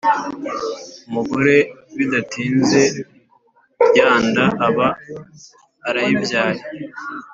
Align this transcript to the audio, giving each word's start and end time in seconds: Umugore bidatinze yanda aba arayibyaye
Umugore 1.07 1.55
bidatinze 1.97 2.81
yanda 3.97 4.45
aba 4.67 4.87
arayibyaye 5.87 6.61